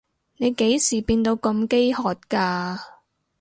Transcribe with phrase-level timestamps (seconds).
[0.37, 2.79] 你幾時變到咁飢渴㗎？